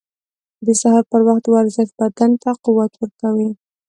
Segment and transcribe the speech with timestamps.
[0.65, 3.49] •د سهار پر وخت ورزش بدن ته قوت ورکوي.